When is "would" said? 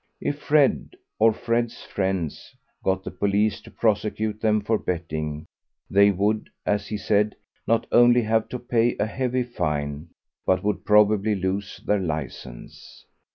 6.09-6.49, 10.63-10.85